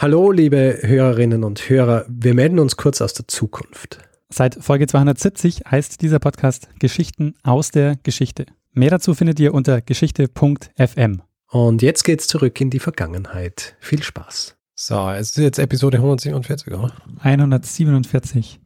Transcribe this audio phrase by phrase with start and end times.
[0.00, 2.04] Hallo, liebe Hörerinnen und Hörer.
[2.08, 3.98] Wir melden uns kurz aus der Zukunft.
[4.28, 8.46] Seit Folge 270 heißt dieser Podcast Geschichten aus der Geschichte.
[8.70, 11.22] Mehr dazu findet ihr unter geschichte.fm.
[11.50, 13.74] Und jetzt geht's zurück in die Vergangenheit.
[13.80, 14.56] Viel Spaß.
[14.76, 16.92] So, es ist jetzt Episode 147, oder?
[17.18, 18.60] 147.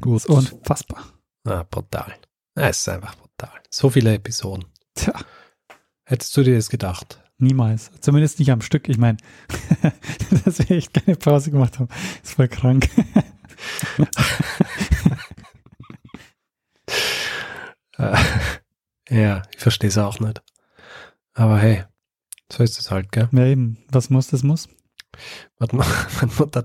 [0.00, 0.26] Gut.
[0.26, 1.04] Unfassbar.
[1.44, 2.14] Ah, brutal.
[2.56, 3.60] Es ist einfach brutal.
[3.70, 4.64] So viele Episoden.
[4.96, 5.14] Tja,
[6.02, 7.23] Hättest du dir das gedacht?
[7.44, 7.90] Niemals.
[8.00, 8.88] Zumindest nicht am Stück.
[8.88, 9.18] Ich meine,
[10.44, 11.88] dass wir echt keine Pause gemacht haben,
[12.22, 12.88] ist voll krank.
[19.10, 20.42] Ja, ich verstehe es auch nicht.
[21.34, 21.84] Aber hey,
[22.50, 23.28] so ist es halt, gell?
[23.32, 23.78] Ja, eben.
[23.90, 24.68] Was muss, das muss.
[25.58, 25.68] Was
[26.52, 26.64] das.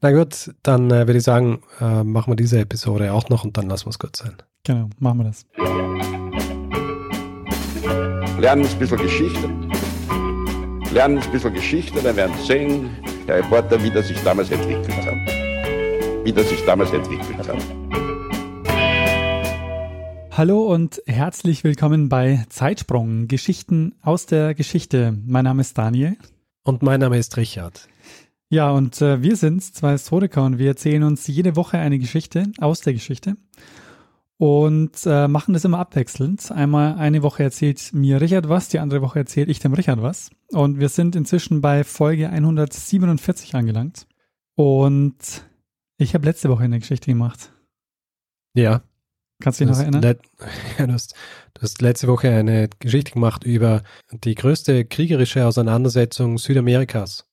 [0.00, 3.56] Na gut, dann äh, würde ich sagen, äh, machen wir diese Episode auch noch und
[3.56, 4.36] dann lassen wir es gut sein.
[4.64, 5.46] Genau, machen wir das.
[8.44, 9.48] Lernen ein bisschen Geschichte.
[10.92, 12.90] Lernen ein bisschen Geschichte, dann werden Sie sehen,
[13.24, 16.26] Herr Reporter, wie das sich damals entwickelt hat.
[16.26, 17.56] Wie das sich damals entwickelt hat.
[20.30, 25.16] Hallo und herzlich willkommen bei Zeitsprung, Geschichten aus der Geschichte.
[25.24, 26.18] Mein Name ist Daniel.
[26.64, 27.88] Und mein Name ist Richard.
[28.50, 32.52] Ja, und äh, wir sind zwei Historiker und wir erzählen uns jede Woche eine Geschichte
[32.60, 33.38] aus der Geschichte
[34.38, 36.50] und äh, machen das immer abwechselnd.
[36.50, 40.30] Einmal eine Woche erzählt mir Richard was, die andere Woche erzähle ich dem Richard was.
[40.50, 44.06] Und wir sind inzwischen bei Folge 147 angelangt.
[44.56, 45.44] Und
[45.98, 47.52] ich habe letzte Woche eine Geschichte gemacht.
[48.54, 48.82] Ja.
[49.40, 50.02] Kannst du dich noch erinnern?
[50.78, 51.14] ja, du, hast,
[51.54, 57.26] du hast letzte Woche eine Geschichte gemacht über die größte kriegerische Auseinandersetzung Südamerikas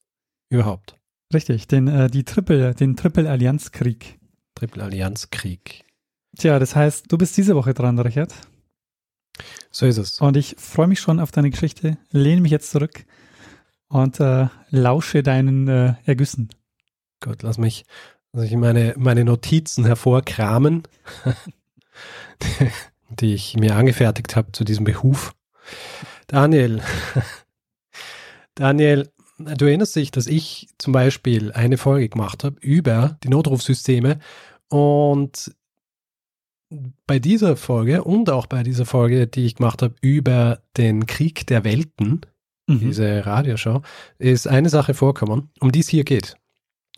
[0.49, 0.97] überhaupt.
[1.33, 4.19] Richtig, den, äh, die Triple, den Triple-Allianzkrieg.
[4.55, 5.85] Triple-Allianz-Krieg.
[6.37, 8.33] Tja, das heißt, du bist diese Woche dran, Richard.
[9.69, 10.19] So ist es.
[10.19, 13.05] Und ich freue mich schon auf deine Geschichte, lehne mich jetzt zurück
[13.87, 16.49] und äh, lausche deinen äh, Ergüssen.
[17.21, 17.85] Gut, lass mich,
[18.33, 20.83] lass ich meine, meine Notizen hervorkramen,
[23.09, 25.33] die ich mir angefertigt habe zu diesem Behuf.
[26.27, 26.81] Daniel,
[28.55, 34.19] Daniel, du erinnerst dich, dass ich zum Beispiel eine Folge gemacht habe über die Notrufsysteme
[34.69, 35.53] und
[37.07, 41.45] bei dieser Folge und auch bei dieser Folge, die ich gemacht habe über den Krieg
[41.47, 42.21] der Welten,
[42.67, 42.79] Mhm.
[42.79, 43.81] diese Radioshow,
[44.19, 46.35] ist eine Sache vorkommen, um die es hier geht,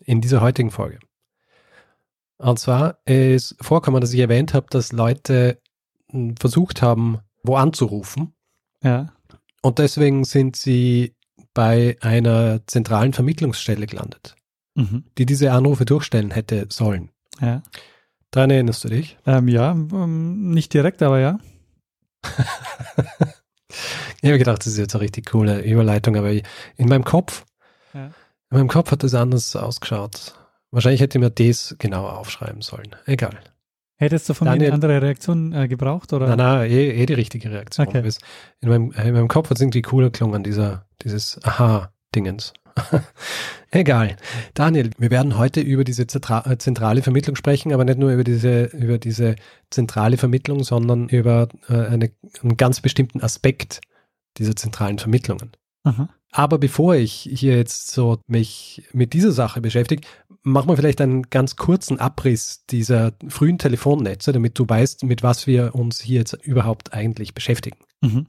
[0.06, 1.00] in dieser heutigen Folge.
[2.38, 5.60] Und zwar ist vorkommen, dass ich erwähnt habe, dass Leute
[6.12, 8.34] mh, versucht haben, wo anzurufen.
[8.84, 9.14] Ja,
[9.62, 11.16] Und deswegen sind sie
[11.54, 14.36] bei einer zentralen Vermittlungsstelle gelandet,
[14.76, 15.06] mhm.
[15.18, 17.10] die diese Anrufe durchstellen hätte sollen.
[17.40, 17.64] ja.
[18.34, 19.18] Daran erinnerst du dich?
[19.28, 21.40] Ähm, ja, ähm, nicht direkt, aber ja.
[24.22, 26.44] Ich habe gedacht, das ist jetzt eine richtig coole Überleitung, aber in
[26.88, 27.44] meinem Kopf,
[27.94, 28.06] Ja.
[28.52, 30.34] in meinem Kopf hat das anders ausgeschaut.
[30.72, 32.96] Wahrscheinlich hätte ich mir das genauer aufschreiben sollen.
[33.06, 33.38] Egal.
[33.98, 36.14] Hättest du von mir Daniel- eine andere Reaktion äh, gebraucht?
[36.14, 36.28] Oder?
[36.28, 37.88] Nein, nein, eh, eh die richtige Reaktion.
[37.88, 38.10] Okay.
[38.62, 42.54] In, meinem, in meinem Kopf hat es irgendwie cooler gelungen, dieser, dieses Aha-Dingens.
[43.72, 44.18] Egal.
[44.54, 48.24] Daniel, wir werden heute über diese zentra äh, zentrale Vermittlung sprechen, aber nicht nur über
[48.24, 49.36] diese, über diese
[49.70, 52.12] zentrale Vermittlung, sondern über äh, eine,
[52.42, 53.82] einen ganz bestimmten Aspekt
[54.38, 55.52] dieser zentralen Vermittlungen.
[55.84, 56.10] Aha.
[56.32, 60.02] Aber bevor ich hier jetzt so mich mit dieser Sache beschäftige,
[60.42, 65.46] machen wir vielleicht einen ganz kurzen Abriss dieser frühen Telefonnetze, damit du weißt, mit was
[65.46, 67.78] wir uns hier jetzt überhaupt eigentlich beschäftigen.
[68.02, 68.28] Mhm.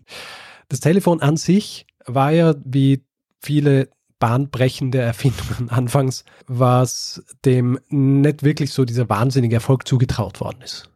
[0.68, 3.04] Das Telefon an sich war ja wie
[3.40, 3.88] viele
[4.24, 10.88] bahnbrechende Erfindungen anfangs, was dem nicht wirklich so dieser wahnsinnige Erfolg zugetraut worden ist.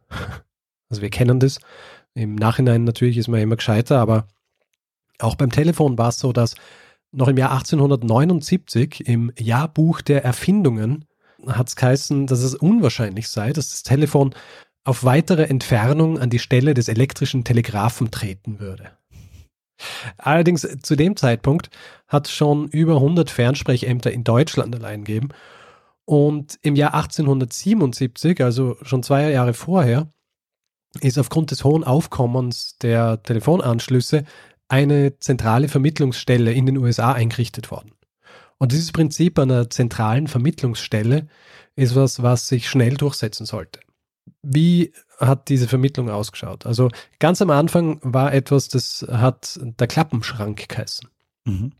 [0.89, 1.59] Also wir kennen das.
[2.15, 4.27] Im Nachhinein natürlich ist man immer gescheiter, aber
[5.19, 6.55] auch beim Telefon war es so, dass
[7.11, 11.05] noch im Jahr 1879 im Jahrbuch der Erfindungen
[11.45, 14.33] hat es geheißen, dass es unwahrscheinlich sei, dass das Telefon
[14.85, 18.89] auf weitere Entfernung an die Stelle des elektrischen Telegraphen treten würde.
[20.17, 21.69] Allerdings äh, zu dem Zeitpunkt
[22.07, 25.29] hat es schon über 100 Fernsprechämter in Deutschland allein gegeben.
[26.05, 30.11] Und im Jahr 1877, also schon zwei Jahre vorher,
[31.01, 34.23] ist aufgrund des hohen Aufkommens der Telefonanschlüsse
[34.67, 37.91] eine zentrale Vermittlungsstelle in den USA eingerichtet worden.
[38.57, 41.27] Und dieses Prinzip einer zentralen Vermittlungsstelle
[41.75, 43.79] ist was, was sich schnell durchsetzen sollte.
[44.41, 46.65] Wie hat diese Vermittlung ausgeschaut?
[46.65, 46.89] Also
[47.19, 51.09] ganz am Anfang war etwas, das hat der Klappenschrank geheißen.
[51.45, 51.73] Mhm.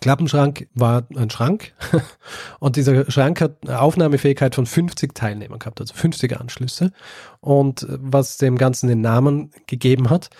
[0.00, 1.72] Klappenschrank war ein Schrank
[2.58, 6.92] und dieser Schrank hat eine Aufnahmefähigkeit von 50 Teilnehmern gehabt, also 50 Anschlüsse.
[7.40, 10.30] Und was dem Ganzen den Namen gegeben hat,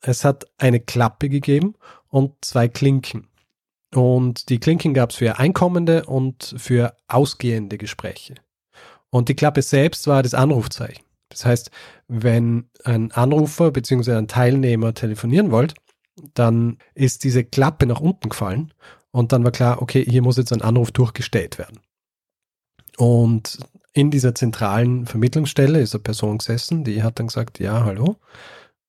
[0.00, 1.74] es hat eine Klappe gegeben
[2.08, 3.28] und zwei Klinken.
[3.94, 8.34] Und die Klinken gab es für einkommende und für ausgehende Gespräche.
[9.14, 11.04] Und die Klappe selbst war das Anrufzeichen.
[11.28, 11.70] Das heißt,
[12.08, 14.16] wenn ein Anrufer bzw.
[14.16, 15.76] ein Teilnehmer telefonieren wollte,
[16.34, 18.74] dann ist diese Klappe nach unten gefallen
[19.12, 21.78] und dann war klar, okay, hier muss jetzt ein Anruf durchgestellt werden.
[22.96, 23.60] Und
[23.92, 28.16] in dieser zentralen Vermittlungsstelle ist eine Person gesessen, die hat dann gesagt, ja, hallo,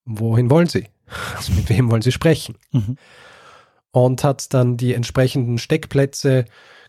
[0.05, 0.87] wohin wollen Sie?
[1.35, 2.57] Also mit wem wollen Sie sprechen?
[2.71, 2.97] Mhm.
[3.91, 6.45] Und hat dann die entsprechenden Steckplätze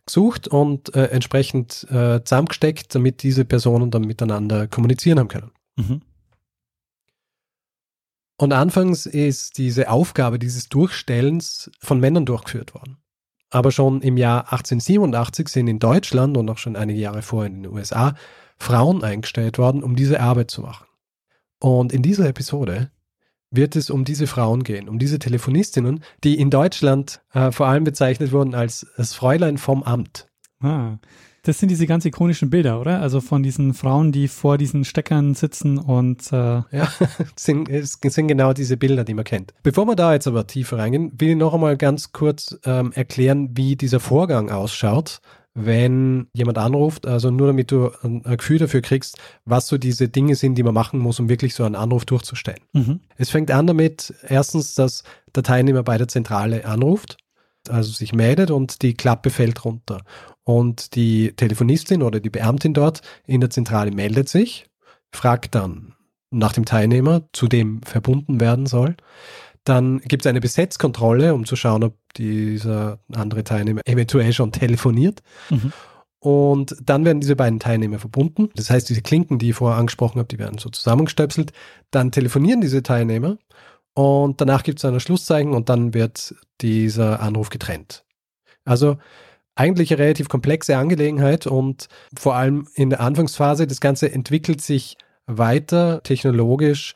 [0.06, 5.50] gesucht und äh, entsprechend äh, zusammengesteckt, damit diese Personen dann miteinander kommunizieren haben können.
[5.76, 6.02] Mhm.
[8.38, 12.98] Und anfangs ist diese Aufgabe dieses Durchstellens von Männern durchgeführt worden.
[13.50, 17.62] Aber schon im Jahr 1887 sind in Deutschland und auch schon einige Jahre vorher in
[17.62, 18.14] den USA
[18.58, 20.86] Frauen eingestellt worden, um diese Arbeit zu machen.
[21.58, 22.90] Und in dieser Episode
[23.50, 27.84] wird es um diese Frauen gehen, um diese Telefonistinnen, die in Deutschland äh, vor allem
[27.84, 30.28] bezeichnet wurden als das Fräulein vom Amt.
[30.60, 30.98] Ah,
[31.46, 33.00] das sind diese ganz ikonischen Bilder, oder?
[33.00, 36.36] Also von diesen Frauen, die vor diesen Steckern sitzen und äh
[36.72, 36.88] ja,
[37.36, 39.54] sind, sind genau diese Bilder, die man kennt.
[39.62, 43.50] Bevor wir da jetzt aber tiefer reingehen, will ich noch einmal ganz kurz ähm, erklären,
[43.52, 45.20] wie dieser Vorgang ausschaut,
[45.58, 49.16] wenn jemand anruft, also nur damit du ein, Gefühl dafür kriegst,
[49.46, 52.60] was so diese Dinge sind, die man machen muss, um wirklich so einen Anruf durchzustellen.
[52.74, 53.00] Mhm.
[53.16, 55.02] Es fängt an damit, erstens, dass
[55.34, 57.16] der Teilnehmer bei der Zentrale anruft,
[57.70, 60.02] also sich meldet und die Klappe fällt runter.
[60.44, 64.66] Und die Telefonistin oder die Beamtin dort in der Zentrale meldet sich,
[65.10, 65.94] fragt dann
[66.30, 68.94] nach dem Teilnehmer, zu dem verbunden werden soll.
[69.66, 75.22] Dann gibt es eine Besetzkontrolle, um zu schauen, ob dieser andere Teilnehmer eventuell schon telefoniert.
[75.50, 75.72] Mhm.
[76.20, 78.48] Und dann werden diese beiden Teilnehmer verbunden.
[78.54, 81.52] Das heißt, diese Klinken, die ich vorher angesprochen habe, die werden so zusammengestöpselt.
[81.90, 83.38] Dann telefonieren diese Teilnehmer
[83.92, 88.04] und danach gibt es ein Schlusszeichen und dann wird dieser Anruf getrennt.
[88.64, 88.98] Also
[89.56, 94.96] eigentlich eine relativ komplexe Angelegenheit und vor allem in der Anfangsphase, das Ganze entwickelt sich
[95.26, 96.94] weiter technologisch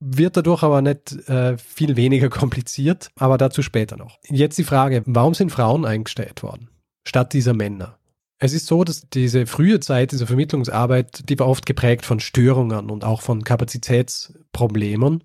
[0.00, 4.18] wird dadurch aber nicht äh, viel weniger kompliziert, aber dazu später noch.
[4.28, 6.70] Jetzt die Frage, warum sind Frauen eingestellt worden,
[7.06, 7.98] statt dieser Männer?
[8.38, 12.88] Es ist so, dass diese frühe Zeit dieser Vermittlungsarbeit, die war oft geprägt von Störungen
[12.88, 15.24] und auch von Kapazitätsproblemen.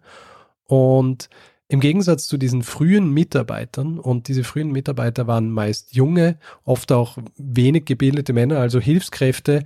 [0.66, 1.30] Und
[1.70, 7.18] im Gegensatz zu diesen frühen Mitarbeitern, und diese frühen Mitarbeiter waren meist junge, oft auch
[7.38, 9.64] wenig gebildete Männer, also Hilfskräfte,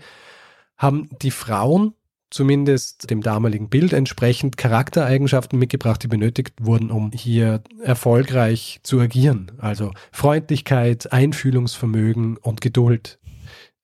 [0.78, 1.96] haben die Frauen
[2.30, 9.52] zumindest dem damaligen Bild entsprechend Charaktereigenschaften mitgebracht, die benötigt wurden, um hier erfolgreich zu agieren.
[9.58, 13.20] Also Freundlichkeit, Einfühlungsvermögen und Geduld.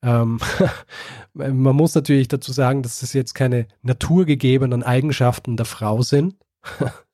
[0.04, 0.40] Ähm,
[1.34, 6.36] man muss natürlich dazu sagen, dass es jetzt keine naturgegebenen Eigenschaften der Frau sind,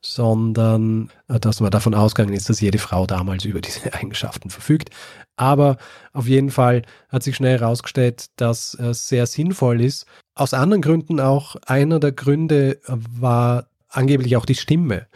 [0.00, 4.90] sondern äh, dass man davon ausgegangen ist, dass jede Frau damals über diese Eigenschaften verfügt.
[5.36, 5.78] Aber
[6.12, 10.06] auf jeden Fall hat sich schnell herausgestellt, dass es sehr sinnvoll ist.
[10.34, 11.56] Aus anderen Gründen auch.
[11.66, 15.06] Einer der Gründe war angeblich auch die Stimme,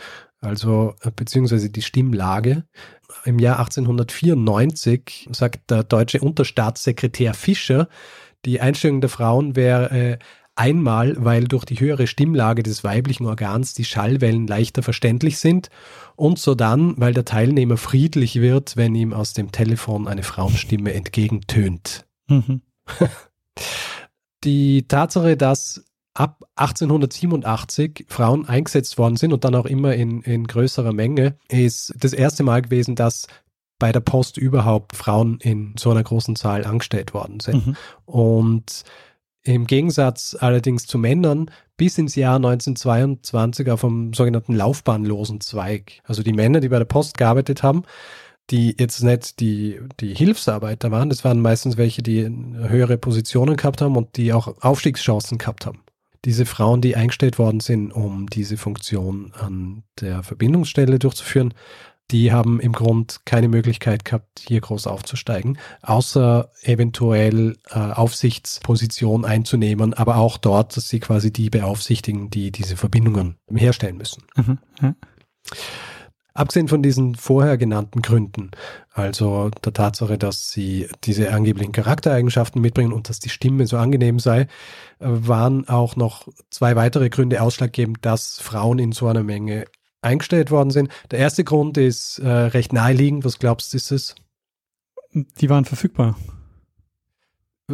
[0.40, 2.64] also beziehungsweise die Stimmlage.
[3.24, 7.88] Im Jahr 1894 sagt der deutsche Unterstaatssekretär Fischer,
[8.44, 10.18] die Einstellung der Frauen wäre
[10.56, 15.68] Einmal, weil durch die höhere Stimmlage des weiblichen Organs die Schallwellen leichter verständlich sind
[16.14, 20.94] und so dann, weil der Teilnehmer friedlich wird, wenn ihm aus dem Telefon eine Frauenstimme
[20.94, 22.06] entgegentönt.
[22.28, 22.60] Mhm.
[24.44, 30.46] Die Tatsache, dass ab 1887 Frauen eingesetzt worden sind und dann auch immer in, in
[30.46, 33.26] größerer Menge, ist das erste Mal gewesen, dass
[33.80, 37.66] bei der Post überhaupt Frauen in so einer großen Zahl angestellt worden sind.
[37.66, 37.76] Mhm.
[38.06, 38.84] Und
[39.44, 46.00] im Gegensatz allerdings zu Männern bis ins Jahr 1922 auf einem sogenannten laufbahnlosen Zweig.
[46.04, 47.82] Also die Männer, die bei der Post gearbeitet haben,
[48.50, 53.82] die jetzt nicht die, die Hilfsarbeiter waren, das waren meistens welche, die höhere Positionen gehabt
[53.82, 55.80] haben und die auch Aufstiegschancen gehabt haben.
[56.24, 61.52] Diese Frauen, die eingestellt worden sind, um diese Funktion an der Verbindungsstelle durchzuführen,
[62.10, 69.94] die haben im Grund keine Möglichkeit gehabt, hier groß aufzusteigen, außer eventuell äh, Aufsichtsposition einzunehmen,
[69.94, 74.24] aber auch dort, dass sie quasi die beaufsichtigen, die diese Verbindungen herstellen müssen.
[74.36, 74.94] Mhm, ja.
[76.36, 78.50] Abgesehen von diesen vorher genannten Gründen,
[78.92, 84.18] also der Tatsache, dass sie diese angeblichen Charaktereigenschaften mitbringen und dass die Stimme so angenehm
[84.18, 84.46] sei, äh,
[84.98, 89.66] waren auch noch zwei weitere Gründe ausschlaggebend, dass Frauen in so einer Menge
[90.04, 90.90] eingestellt worden sind.
[91.10, 93.24] Der erste Grund ist äh, recht naheliegend.
[93.24, 94.14] Was glaubst du, ist es?
[95.12, 96.16] Die waren verfügbar.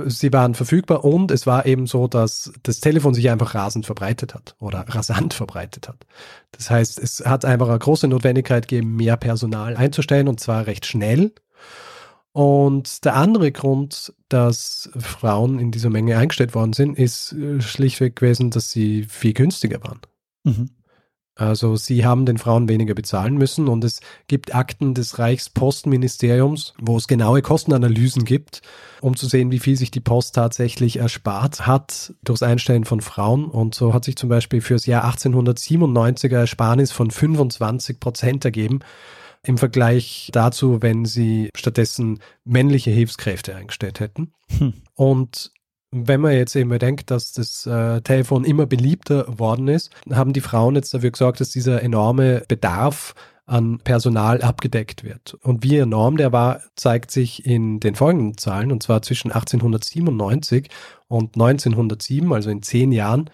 [0.06, 4.34] Sie waren verfügbar und es war eben so, dass das Telefon sich einfach rasend verbreitet
[4.34, 6.06] hat oder rasant verbreitet hat.
[6.52, 10.87] Das heißt, es hat einfach eine große Notwendigkeit gegeben, mehr Personal einzustellen und zwar recht
[10.87, 11.32] schnell.
[12.32, 18.14] Und der andere Grund, dass Frauen in dieser Menge eingestellt worden sind, ist äh, schlichtweg
[18.14, 20.00] gewesen, dass sie viel günstiger waren.
[20.44, 20.70] Mhm.
[21.40, 26.99] Also sie haben den Frauen weniger bezahlen müssen und es gibt Akten des Reichspostministeriums, wo
[26.99, 28.61] es genaue Kostenanalysen gibt,
[29.00, 33.47] um zu sehen, wie viel sich die Post tatsächlich erspart hat durchs Einstellen von Frauen.
[33.47, 38.80] Und so hat sich zum Beispiel fürs Jahr 1897er Ersparnis von 25 Prozent ergeben
[39.42, 44.35] im Vergleich dazu, wenn sie stattdessen männliche Hilfskräfte eingestellt hätten.
[44.59, 44.75] Hm.
[44.94, 45.52] Und
[45.92, 50.40] wenn man jetzt eben bedenkt, dass das äh, Telefon immer beliebter worden ist, haben die
[50.40, 53.14] Frauen jetzt dafür gesorgt, dass dieser enorme Bedarf
[53.47, 55.35] an Personal abgedeckt wird.
[55.42, 60.68] Und wie enorm der war, zeigt sich in den folgenden Zahlen, und zwar zwischen 1897
[61.09, 63.28] und 1907, also in zehn Jahren,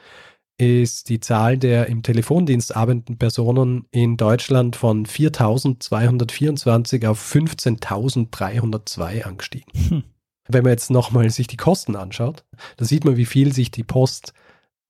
[0.56, 9.70] ist die Zahl der im Telefondienst arbeitenden Personen in Deutschland von 4.224 auf 15.302 angestiegen.
[9.88, 10.04] Hm.
[10.48, 12.44] Wenn man jetzt nochmal sich die Kosten anschaut,
[12.76, 14.32] da sieht man, wie viel sich die Post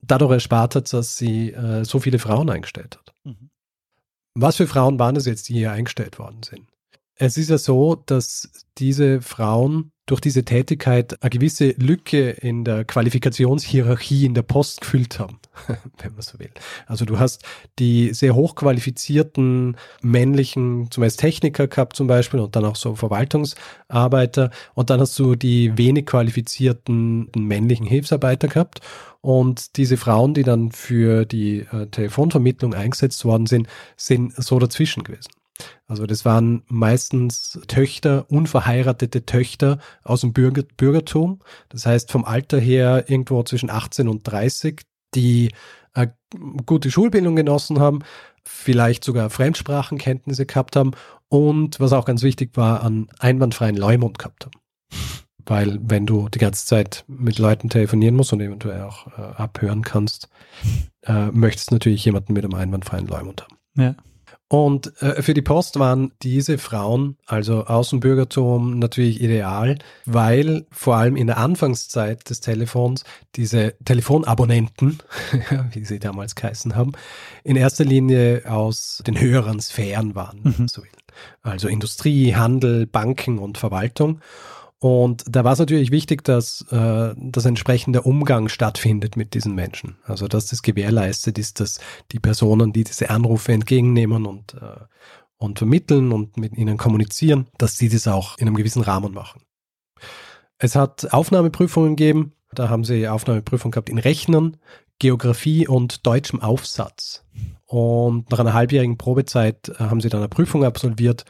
[0.02, 3.14] dadurch erspart hat, dass sie äh, so viele Frauen eingestellt hat.
[3.25, 3.50] Mhm.
[4.34, 6.68] Was für Frauen waren es jetzt, die hier eingestellt worden sind?
[7.14, 12.84] Es ist ja so, dass diese Frauen durch diese Tätigkeit eine gewisse Lücke in der
[12.84, 15.40] Qualifikationshierarchie in der Post gefüllt haben,
[15.98, 16.50] wenn man so will.
[16.86, 17.44] Also du hast
[17.78, 24.90] die sehr hochqualifizierten männlichen, zumeist Techniker gehabt zum Beispiel und dann auch so Verwaltungsarbeiter und
[24.90, 28.80] dann hast du die wenig qualifizierten männlichen Hilfsarbeiter gehabt
[29.20, 35.02] und diese Frauen, die dann für die äh, Telefonvermittlung eingesetzt worden sind, sind so dazwischen
[35.02, 35.30] gewesen.
[35.86, 41.40] Also das waren meistens Töchter, unverheiratete Töchter aus dem Bürger, Bürgertum.
[41.68, 44.82] Das heißt vom Alter her irgendwo zwischen 18 und 30,
[45.14, 45.50] die
[45.92, 46.14] eine
[46.66, 48.00] gute Schulbildung genossen haben,
[48.44, 50.92] vielleicht sogar Fremdsprachenkenntnisse gehabt haben
[51.28, 54.60] und was auch ganz wichtig war, an einwandfreien Leumund gehabt haben.
[55.46, 59.82] Weil wenn du die ganze Zeit mit Leuten telefonieren musst und eventuell auch äh, abhören
[59.82, 60.28] kannst,
[61.02, 63.56] äh, möchtest natürlich jemanden mit einem einwandfreien Leumund haben.
[63.76, 63.94] Ja.
[64.49, 71.16] Und äh, für die Post waren diese Frauen, also Außenbürgertum, natürlich ideal, weil vor allem
[71.16, 73.02] in der Anfangszeit des Telefons
[73.35, 74.99] diese Telefonabonnenten,
[75.73, 76.92] wie sie damals geheißen haben,
[77.42, 80.68] in erster Linie aus den höheren Sphären waren, mhm.
[80.68, 80.90] so will.
[81.42, 84.21] Also Industrie, Handel, Banken und Verwaltung.
[84.78, 89.97] Und da war es natürlich wichtig, dass äh, das entsprechende Umgang stattfindet mit diesen Menschen.
[90.04, 91.80] Also dass das gewährleistet ist, dass
[92.12, 94.85] die Personen, die diese Anrufe entgegennehmen und, äh,
[95.38, 99.40] und vermitteln und mit ihnen kommunizieren, dass sie das auch in einem gewissen Rahmen machen.
[100.59, 102.33] Es hat Aufnahmeprüfungen gegeben.
[102.52, 104.59] Da haben sie Aufnahmeprüfungen gehabt in Rechnern,
[104.99, 107.25] Geografie und deutschem Aufsatz.
[107.66, 111.25] Und nach einer halbjährigen Probezeit äh, haben sie dann eine Prüfung absolviert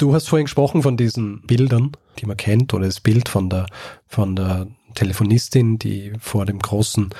[0.00, 3.66] Du hast vorhin gesprochen von diesen Bildern, die man kennt, oder das Bild von der,
[4.06, 7.10] von der Telefonistin, die vor dem großen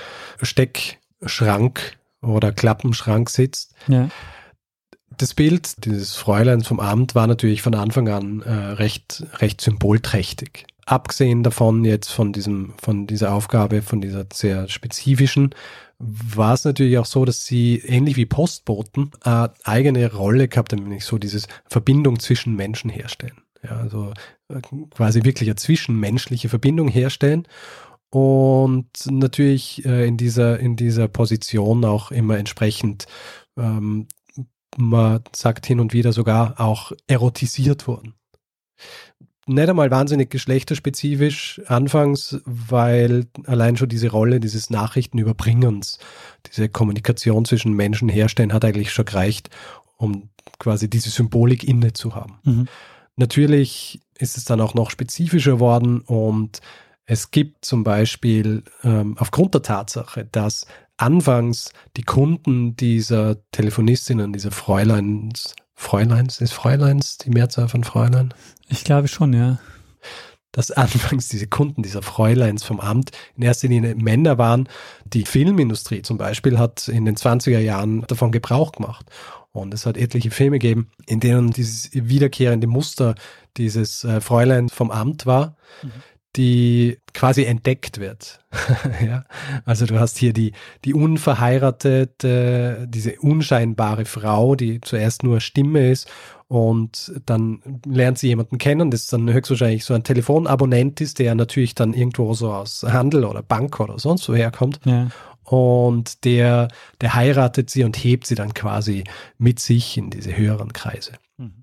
[0.41, 3.75] Steckschrank oder Klappenschrank sitzt.
[3.87, 4.09] Ja.
[5.19, 10.67] Das Bild dieses Fräuleins vom Amt war natürlich von Anfang an äh, recht, recht symbolträchtig.
[10.87, 15.55] Abgesehen davon jetzt von diesem, von dieser Aufgabe, von dieser sehr spezifischen,
[16.03, 20.83] war es natürlich auch so, dass sie ähnlich wie Postboten eine eigene Rolle gehabt haben,
[20.83, 23.43] nämlich so diese Verbindung zwischen Menschen herstellen.
[23.63, 24.15] Ja, also
[24.49, 27.47] äh, quasi wirklich eine zwischenmenschliche Verbindung herstellen
[28.09, 33.07] und natürlich äh, in dieser in dieser Position auch immer entsprechend
[33.59, 34.09] ähm,
[34.79, 38.15] man sagt hin und wieder sogar auch erotisiert wurden
[39.47, 45.99] nicht einmal wahnsinnig geschlechterspezifisch anfangs, weil allein schon diese Rolle dieses Nachrichtenüberbringens,
[46.47, 49.51] diese Kommunikation zwischen Menschen herstellen, hat eigentlich schon gereicht,
[49.97, 52.39] um quasi diese Symbolik inne zu haben.
[52.45, 52.69] Mhm.
[53.17, 56.61] Natürlich ist es dann auch noch spezifischer worden und
[57.07, 60.67] es gibt zum Beispiel ähm, aufgrund der Tatsache, dass
[60.97, 68.35] anfangs die Kunden dieser Telefonistinnen, dieser Fräuleins, Fräuleins, ist Fräuleins die Mehrzahl von Fräulein?
[68.71, 69.59] Ich glaube schon, ja.
[70.53, 74.69] Dass anfangs diese Kunden dieser Fräuleins vom Amt in erster Linie Männer waren.
[75.05, 79.07] Die Filmindustrie zum Beispiel hat in den 20er Jahren davon Gebrauch gemacht.
[79.53, 83.17] Und es hat etliche Filme gegeben, in denen dieses wiederkehrende Muster
[83.57, 85.57] dieses äh, Fräulein vom Amt war.
[85.83, 85.93] Mhm.
[86.37, 88.39] die quasi entdeckt wird.
[89.05, 89.25] ja?
[89.65, 90.53] Also du hast hier die,
[90.85, 96.09] die unverheiratete, diese unscheinbare Frau, die zuerst nur Stimme ist
[96.51, 101.37] und dann lernt sie jemanden kennen, das ist dann höchstwahrscheinlich so ein Telefonabonnent ist, der
[101.37, 104.81] natürlich dann irgendwo so aus Handel oder Bank oder sonst wo herkommt.
[104.85, 105.11] Ja.
[105.45, 106.67] Und der,
[107.01, 109.05] der heiratet sie und hebt sie dann quasi
[109.39, 111.13] mit sich in diese höheren Kreise.
[111.37, 111.63] Mhm.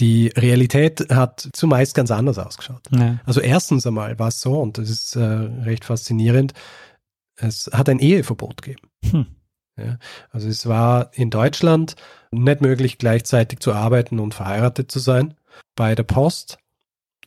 [0.00, 2.80] Die Realität hat zumeist ganz anders ausgeschaut.
[2.92, 3.18] Ja.
[3.26, 6.54] Also erstens einmal war es so, und das ist äh, recht faszinierend,
[7.36, 8.88] es hat ein Eheverbot gegeben.
[9.10, 9.26] Hm.
[9.78, 9.98] Ja,
[10.30, 11.96] also es war in Deutschland
[12.30, 15.34] nicht möglich, gleichzeitig zu arbeiten und verheiratet zu sein
[15.74, 16.58] bei der Post.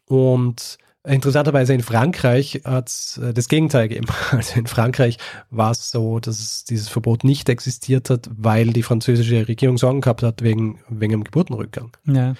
[0.06, 0.77] Und
[1.08, 4.08] interessanterweise in Frankreich hat es äh, das Gegenteil gegeben.
[4.32, 5.18] Also in Frankreich
[5.50, 10.01] war es so, dass es dieses Verbot nicht existiert hat, weil die französische Regierung Sorgen
[10.01, 11.91] gehabt hat wegen, wegen dem Geburtenrückgang.
[12.06, 12.34] Ja.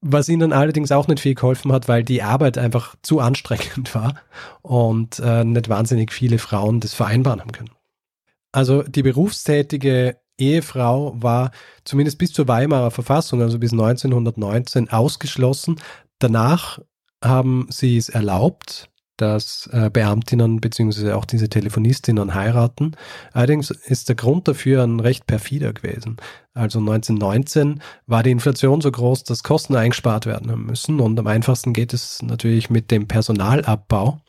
[0.00, 4.14] Was ihnen allerdings auch nicht viel geholfen hat, weil die Arbeit einfach zu anstrengend war
[4.62, 7.70] und äh, nicht wahnsinnig viele Frauen das vereinbaren haben können.
[8.54, 11.50] Also die berufstätige Ehefrau war
[11.82, 15.80] zumindest bis zur Weimarer Verfassung, also bis 1919, ausgeschlossen.
[16.20, 16.78] Danach
[17.22, 22.92] haben sie es erlaubt, dass äh, Beamtinnen beziehungsweise auch diese Telefonistinnen heiraten.
[23.32, 26.18] Allerdings ist der Grund dafür ein recht perfider gewesen.
[26.52, 31.72] Also 1919 war die Inflation so groß, dass Kosten eingespart werden müssen und am einfachsten
[31.72, 34.20] geht es natürlich mit dem Personalabbau.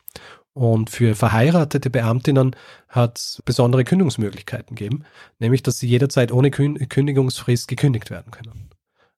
[0.56, 2.56] Und für verheiratete Beamtinnen
[2.88, 5.04] hat es besondere Kündigungsmöglichkeiten gegeben,
[5.38, 8.70] nämlich dass sie jederzeit ohne Kündigungsfrist gekündigt werden können.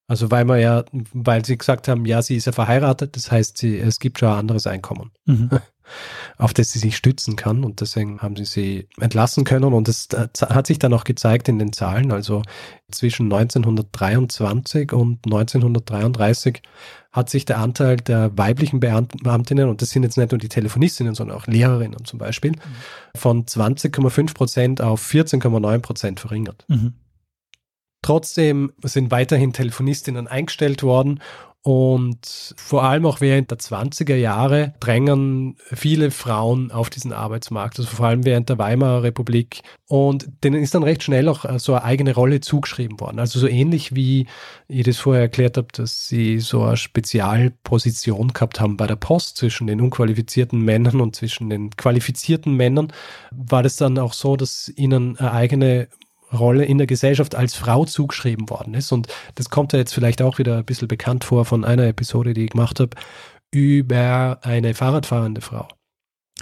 [0.09, 3.59] Also weil man ja, weil sie gesagt haben, ja, sie ist ja verheiratet, das heißt,
[3.59, 5.51] sie, es gibt schon ein anderes Einkommen, Mhm.
[6.39, 10.09] auf das sie sich stützen kann und deswegen haben sie sie entlassen können und das
[10.13, 12.13] äh, hat sich dann auch gezeigt in den Zahlen.
[12.13, 12.43] Also
[12.91, 16.63] zwischen 1923 und 1933
[17.13, 20.49] hat sich der Anteil der weiblichen Beamt Beamtinnen, und das sind jetzt nicht nur die
[20.49, 22.53] Telefonistinnen, sondern auch Lehrerinnen zum Beispiel,
[23.15, 26.65] von 20,5 Prozent auf 14,9 Prozent verringert.
[26.69, 26.95] Mhm.
[28.09, 31.21] Trotzdem sind weiterhin Telefonistinnen eingestellt worden
[31.61, 37.91] und vor allem auch während der 20er Jahre drängen viele Frauen auf diesen Arbeitsmarkt, also
[37.91, 39.61] vor allem während der Weimarer Republik.
[39.89, 43.19] Und denen ist dann recht schnell auch so eine eigene Rolle zugeschrieben worden.
[43.19, 44.27] Also so ähnlich wie
[44.69, 49.37] ich das vorher erklärt habe, dass sie so eine Spezialposition gehabt haben bei der Post
[49.37, 52.91] zwischen den unqualifizierten Männern und zwischen den qualifizierten Männern,
[53.33, 55.89] war das dann auch so, dass ihnen eine eigene
[56.33, 58.93] Rolle in der Gesellschaft als Frau zugeschrieben worden ist.
[58.93, 62.35] Und das kommt ja jetzt vielleicht auch wieder ein bisschen bekannt vor von einer Episode,
[62.35, 62.97] die ich gemacht habe,
[63.51, 65.69] über eine Fahrradfahrende Frau.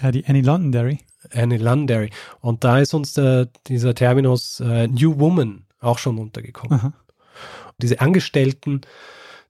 [0.02, 1.00] Ja, die Annie Londonderry.
[1.32, 2.10] Annie Londonderry.
[2.40, 6.78] Und da ist uns der, dieser Terminus äh, New Woman auch schon untergekommen.
[6.78, 6.92] Aha.
[7.78, 8.80] Diese Angestellten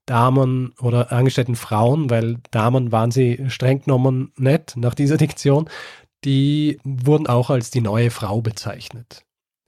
[0.07, 5.69] Damen oder angestellten Frauen, weil Damen waren sie streng genommen nicht nach dieser Diktion,
[6.25, 9.27] die wurden auch als die neue Frau bezeichnet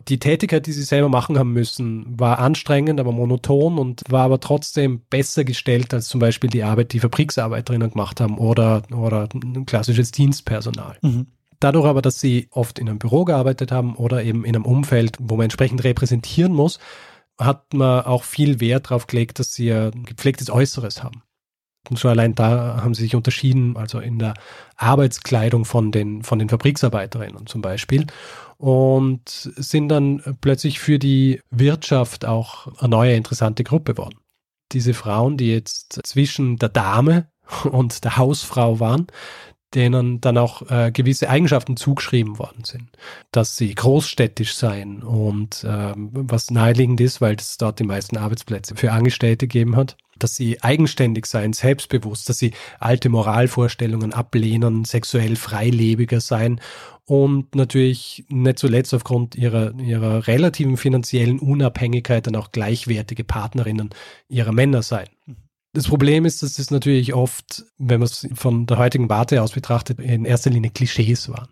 [0.08, 4.40] die Tätigkeit, die sie selber machen haben müssen, war anstrengend, aber monoton und war aber
[4.40, 9.66] trotzdem besser gestellt als zum Beispiel die Arbeit, die Fabriksarbeiterinnen gemacht haben oder, oder ein
[9.66, 10.98] klassisches Dienstpersonal.
[11.02, 11.26] Mhm.
[11.60, 15.16] Dadurch aber, dass sie oft in einem Büro gearbeitet haben oder eben in einem Umfeld,
[15.20, 16.78] wo man entsprechend repräsentieren muss,
[17.38, 21.22] hat man auch viel Wert darauf gelegt, dass sie ein gepflegtes Äußeres haben.
[21.90, 24.34] Und schon allein da haben sie sich unterschieden, also in der
[24.76, 28.06] Arbeitskleidung von den, von den Fabriksarbeiterinnen zum Beispiel.
[28.58, 34.18] Und sind dann plötzlich für die Wirtschaft auch eine neue interessante Gruppe geworden.
[34.72, 37.30] Diese Frauen, die jetzt zwischen der Dame
[37.64, 39.06] und der Hausfrau waren,
[39.74, 42.88] denen dann auch äh, gewisse Eigenschaften zugeschrieben worden sind,
[43.32, 48.76] dass sie großstädtisch seien und ähm, was naheliegend ist, weil es dort die meisten Arbeitsplätze
[48.76, 55.36] für Angestellte gegeben hat, dass sie eigenständig seien, selbstbewusst, dass sie alte Moralvorstellungen ablehnen, sexuell
[55.36, 56.60] freilebiger seien
[57.04, 63.90] und natürlich nicht zuletzt aufgrund ihrer, ihrer relativen finanziellen Unabhängigkeit dann auch gleichwertige Partnerinnen
[64.28, 65.08] ihrer Männer seien.
[65.72, 69.52] Das Problem ist, dass es natürlich oft, wenn man es von der heutigen Warte aus
[69.52, 71.48] betrachtet, in erster Linie Klischees waren.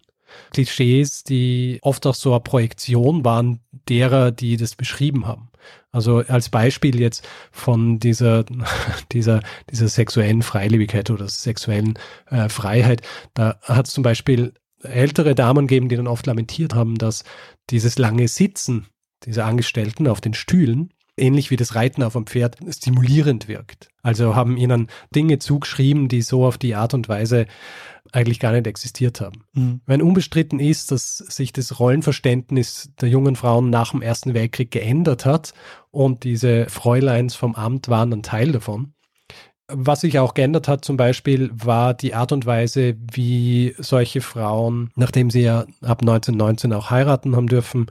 [0.53, 5.51] Klischees, die oft auch so eine Projektion waren derer, die das beschrieben haben.
[5.93, 8.45] Also als Beispiel jetzt von dieser,
[9.13, 11.99] dieser, dieser sexuellen Freilebigkeit oder sexuellen
[12.31, 13.03] äh, Freiheit,
[13.35, 17.25] da hat es zum Beispiel ältere Damen gegeben, die dann oft lamentiert haben, dass
[17.71, 18.87] dieses lange Sitzen
[19.25, 23.89] dieser Angestellten auf den Stühlen ähnlich wie das Reiten auf einem Pferd stimulierend wirkt.
[24.03, 27.47] Also haben ihnen Dinge zugeschrieben, die so auf die Art und Weise
[28.13, 29.45] eigentlich gar nicht existiert haben.
[29.53, 29.81] Mhm.
[29.87, 35.27] Wenn unbestritten ist, dass sich das Rollenverständnis der jungen Frauen nach dem Ersten Weltkrieg geändert
[35.27, 35.55] hat
[35.91, 38.95] und diese Fräuleins vom Amt waren ein Teil davon,
[39.69, 44.91] Was sich auch geändert hat zum Beispiel, war die Art und Weise, wie solche Frauen,
[44.95, 47.87] nachdem sie ja ab 1919 auch heiraten haben dürfen,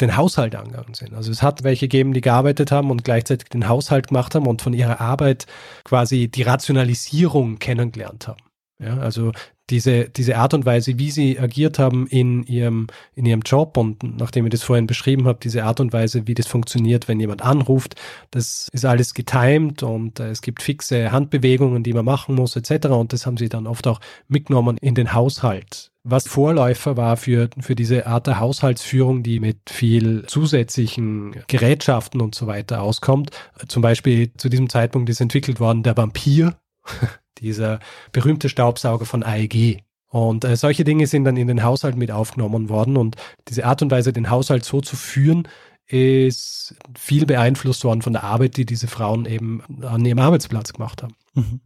[0.00, 1.14] den Haushalt angegangen sind.
[1.14, 4.62] Also es hat welche gegeben, die gearbeitet haben und gleichzeitig den Haushalt gemacht haben und
[4.62, 5.46] von ihrer Arbeit
[5.84, 8.42] quasi die Rationalisierung kennengelernt haben.
[8.78, 9.32] Ja, also
[9.70, 14.02] diese, diese Art und Weise, wie sie agiert haben in ihrem, in ihrem Job und
[14.02, 17.42] nachdem ich das vorhin beschrieben habe, diese Art und Weise, wie das funktioniert, wenn jemand
[17.42, 17.94] anruft,
[18.30, 22.88] das ist alles getimed und äh, es gibt fixe Handbewegungen, die man machen muss, etc.
[22.88, 25.90] Und das haben sie dann oft auch mitgenommen in den Haushalt.
[26.02, 32.34] Was Vorläufer war für, für diese Art der Haushaltsführung, die mit viel zusätzlichen Gerätschaften und
[32.34, 33.30] so weiter auskommt.
[33.68, 36.56] Zum Beispiel zu diesem Zeitpunkt ist entwickelt worden der Vampir,
[37.40, 37.80] dieser
[38.12, 39.82] berühmte Staubsauger von AEG.
[40.08, 43.16] Und äh, solche Dinge sind dann in den Haushalt mit aufgenommen worden und
[43.48, 45.46] diese Art und Weise, den Haushalt so zu führen,
[45.86, 51.02] ist viel beeinflusst worden von der Arbeit, die diese Frauen eben an ihrem Arbeitsplatz gemacht
[51.02, 51.14] haben.
[51.34, 51.60] Mhm.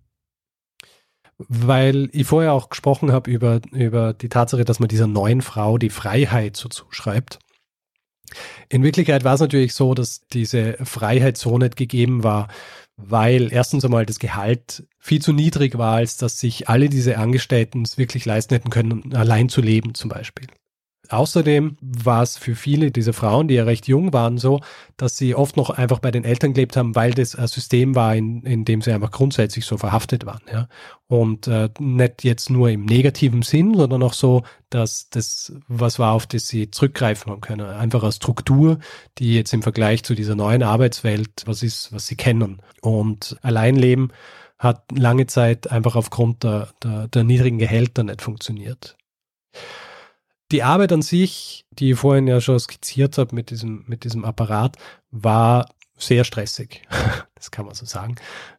[1.36, 5.78] Weil ich vorher auch gesprochen habe über, über die Tatsache, dass man dieser neuen Frau
[5.78, 7.38] die Freiheit so zuschreibt.
[8.68, 12.48] In Wirklichkeit war es natürlich so, dass diese Freiheit so nicht gegeben war,
[12.96, 17.82] weil erstens einmal das Gehalt viel zu niedrig war, als dass sich alle diese Angestellten
[17.82, 20.46] es wirklich leisten hätten können, allein zu leben zum Beispiel.
[21.10, 24.60] Außerdem war es für viele dieser Frauen, die ja recht jung waren, so,
[24.96, 28.16] dass sie oft noch einfach bei den Eltern gelebt haben, weil das ein System war,
[28.16, 30.40] in, in dem sie einfach grundsätzlich so verhaftet waren.
[30.50, 30.68] Ja?
[31.06, 36.14] Und äh, nicht jetzt nur im negativen Sinn, sondern auch so, dass das was war,
[36.14, 37.66] auf das sie zurückgreifen haben können.
[37.66, 38.78] Einfach eine Struktur,
[39.18, 42.62] die jetzt im Vergleich zu dieser neuen Arbeitswelt was ist, was sie kennen.
[42.80, 44.10] Und Alleinleben
[44.64, 48.96] hat lange Zeit einfach aufgrund der, der, der niedrigen Gehälter nicht funktioniert.
[50.50, 54.24] Die Arbeit an sich, die ich vorhin ja schon skizziert habe mit diesem, mit diesem
[54.24, 54.76] Apparat,
[55.10, 56.82] war sehr stressig.
[57.34, 58.16] das kann man so sagen.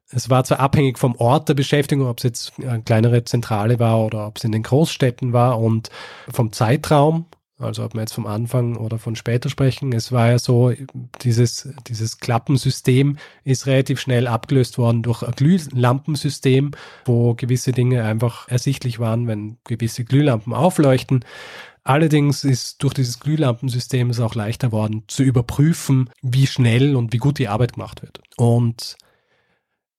[0.10, 4.00] Es war zwar abhängig vom Ort der Beschäftigung, ob es jetzt eine kleinere Zentrale war
[4.00, 5.89] oder ob es in den Großstädten war und
[6.30, 7.26] vom Zeitraum,
[7.58, 9.94] also ob wir jetzt vom Anfang oder von später sprechen.
[9.94, 10.74] Es war ja so,
[11.22, 16.72] dieses, dieses Klappensystem ist relativ schnell abgelöst worden durch ein Glühlampensystem,
[17.06, 21.24] wo gewisse Dinge einfach ersichtlich waren, wenn gewisse Glühlampen aufleuchten.
[21.84, 27.20] Allerdings ist durch dieses Glühlampensystem es auch leichter worden zu überprüfen, wie schnell und wie
[27.20, 28.22] gut die Arbeit gemacht wird.
[28.38, 28.98] Und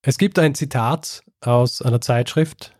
[0.03, 2.75] es gibt ein Zitat aus einer Zeitschrift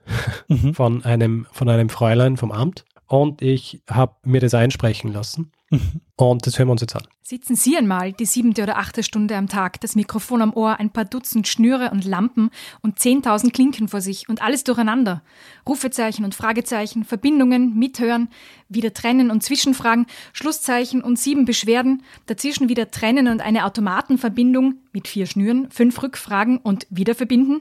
[0.49, 0.75] mhm.
[0.75, 5.53] von einem, von einem Fräulein vom Amt und ich habe mir das einsprechen lassen.
[5.71, 6.01] Mhm.
[6.15, 7.03] Und das hören wir uns jetzt an.
[7.23, 10.91] Sitzen Sie einmal die siebte oder achte Stunde am Tag, das Mikrofon am Ohr, ein
[10.91, 12.51] paar Dutzend Schnüre und Lampen
[12.83, 15.23] und zehntausend Klinken vor sich und alles durcheinander.
[15.69, 18.29] Rufezeichen und Fragezeichen, Verbindungen, Mithören,
[18.69, 25.09] wieder trennen und Zwischenfragen, Schlusszeichen und sieben Beschwerden, dazwischen wieder trennen und eine Automatenverbindung mit
[25.09, 27.61] vier Schnüren, fünf Rückfragen und wieder verbinden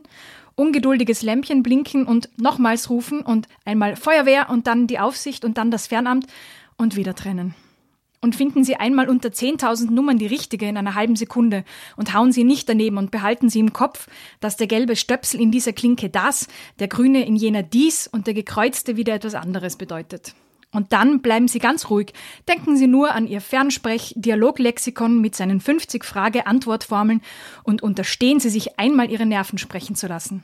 [0.56, 5.72] ungeduldiges Lämpchen blinken und nochmals rufen und einmal Feuerwehr und dann die Aufsicht und dann
[5.72, 6.28] das Fernamt
[6.78, 7.54] und wieder trennen.
[8.22, 11.63] Und finden Sie einmal unter 10.000 Nummern die richtige in einer halben Sekunde
[11.96, 14.08] und hauen Sie nicht daneben und behalten Sie im Kopf,
[14.39, 16.48] dass der gelbe Stöpsel in dieser Klinke das,
[16.80, 20.34] der grüne in jener dies und der gekreuzte wieder etwas anderes bedeutet.
[20.75, 22.13] Und dann bleiben Sie ganz ruhig.
[22.47, 27.21] Denken Sie nur an Ihr Fernsprech-Dialoglexikon mit seinen 50 Frage-Antwort-Formeln
[27.63, 30.43] und unterstehen Sie sich einmal Ihre Nerven sprechen zu lassen.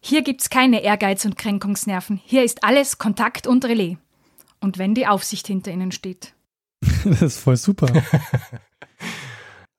[0.00, 2.20] Hier gibt's keine Ehrgeiz- und Kränkungsnerven.
[2.24, 3.96] Hier ist alles Kontakt und Relais.
[4.60, 6.34] Und wenn die Aufsicht hinter Ihnen steht.
[7.04, 7.90] das ist voll super.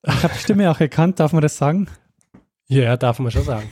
[0.04, 1.88] Ich habe die Stimme auch erkannt, darf man das sagen?
[2.68, 3.70] Ja, darf man schon sagen.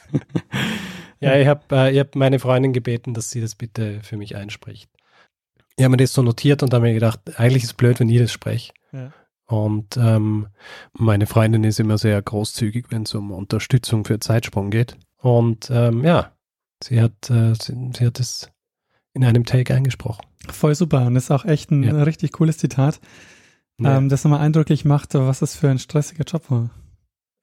[1.20, 4.90] ja, ich habe äh, hab meine Freundin gebeten, dass sie das bitte für mich einspricht.
[5.78, 8.08] Ich habe mir das so notiert und habe mir gedacht, eigentlich ist es blöd, wenn
[8.08, 8.72] ich das spreche.
[8.92, 9.12] Ja.
[9.46, 10.48] Und ähm,
[10.92, 14.96] meine Freundin ist immer sehr großzügig, wenn es um Unterstützung für Zeitsprung geht.
[15.18, 16.32] Und ähm, ja,
[16.82, 18.50] sie hat, äh, sie, sie hat es
[19.14, 20.26] in einem Take eingesprochen.
[20.48, 22.02] Voll super und das ist auch echt ein ja.
[22.02, 23.00] richtig cooles Zitat,
[23.78, 23.96] ja.
[23.96, 26.70] ähm, das nochmal eindrücklich macht, was das für ein stressiger Job war.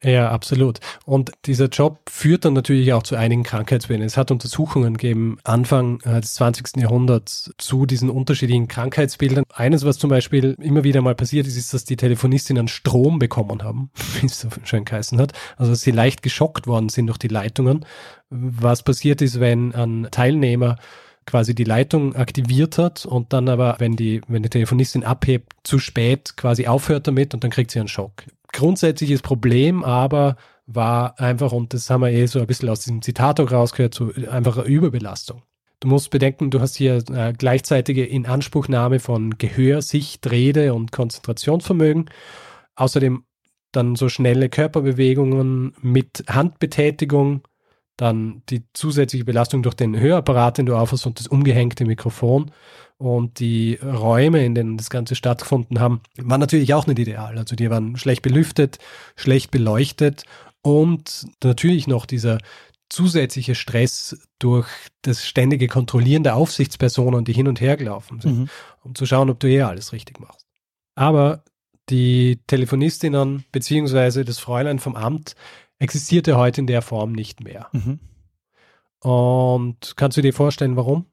[0.06, 0.82] Ja, absolut.
[1.06, 4.06] Und dieser Job führt dann natürlich auch zu einigen Krankheitsbildern.
[4.06, 6.78] Es hat Untersuchungen gegeben, Anfang äh, des 20.
[6.78, 9.46] Jahrhunderts zu diesen unterschiedlichen Krankheitsbildern.
[9.52, 13.64] Eines, was zum Beispiel immer wieder mal passiert ist, ist, dass die Telefonistinnen Strom bekommen
[13.64, 13.90] haben,
[14.22, 15.34] wie es so schön geheißen hat.
[15.58, 17.84] Also, dass sie leicht geschockt worden sind durch die Leitungen.
[18.30, 20.78] Was passiert ist, wenn ein Teilnehmer
[21.26, 25.80] quasi die Leitung aktiviert hat und dann aber, wenn die, wenn die Telefonistin abhebt, zu
[25.80, 30.36] spät quasi aufhört damit und dann kriegt sie einen Schock grundsätzliches Problem aber
[30.68, 33.94] war einfach, und das haben wir eh so ein bisschen aus diesem Zitat auch rausgehört,
[33.94, 35.44] so einfach eine Überbelastung.
[35.80, 42.10] Du musst bedenken, du hast hier äh, gleichzeitige Inanspruchnahme von Gehör, Sicht, Rede und Konzentrationsvermögen.
[42.76, 43.24] Außerdem
[43.72, 47.42] dann so schnelle Körperbewegungen mit Handbetätigung,
[47.98, 52.52] dann die zusätzliche Belastung durch den Hörapparat, den du aufhast und das umgehängte Mikrofon
[52.98, 57.38] und die Räume, in denen das Ganze stattgefunden haben, waren natürlich auch nicht ideal.
[57.38, 58.80] Also die waren schlecht belüftet,
[59.16, 60.24] schlecht beleuchtet
[60.62, 62.40] und natürlich noch dieser
[62.90, 64.68] zusätzliche Stress durch
[65.02, 68.50] das ständige Kontrollieren der Aufsichtspersonen, die hin und her gelaufen sind, mhm.
[68.84, 70.46] um zu schauen, ob du eh alles richtig machst.
[70.96, 71.44] Aber
[71.90, 75.36] die Telefonistinnen beziehungsweise das Fräulein vom Amt
[75.80, 77.70] existierte heute in der Form nicht mehr.
[77.72, 78.00] Mhm.
[79.00, 81.06] Und kannst du dir vorstellen, warum?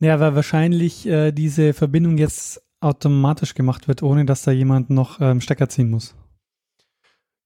[0.00, 5.20] Ja, weil wahrscheinlich äh, diese Verbindung jetzt automatisch gemacht wird, ohne dass da jemand noch
[5.20, 6.14] ähm, Stecker ziehen muss.